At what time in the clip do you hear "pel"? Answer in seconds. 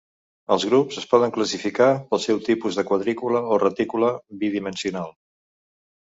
2.13-2.21